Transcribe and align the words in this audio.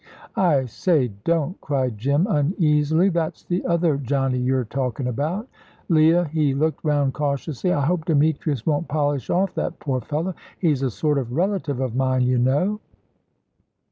"I 0.35 0.65
say, 0.65 1.09
don't," 1.25 1.61
cried 1.61 1.99
Jim 1.99 2.25
uneasily; 2.27 3.09
"that's 3.09 3.43
the 3.43 3.63
other 3.67 3.97
Johnny 3.97 4.39
you're 4.39 4.63
talkin' 4.65 5.05
about. 5.05 5.47
Leah," 5.89 6.25
he 6.25 6.55
looked 6.55 6.83
round 6.83 7.13
cautiously, 7.13 7.71
"I 7.71 7.81
hope 7.85 8.05
Demetrius 8.05 8.65
won't 8.65 8.87
polish 8.87 9.29
off 9.29 9.53
that 9.53 9.77
poor 9.77 10.01
fellow. 10.01 10.33
He's 10.57 10.81
a 10.81 10.89
sort 10.89 11.19
of 11.19 11.33
relative 11.33 11.79
of 11.79 11.95
mine, 11.95 12.23
y' 12.25 12.37
know." 12.37 12.79